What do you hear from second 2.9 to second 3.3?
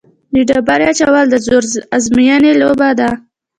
ده.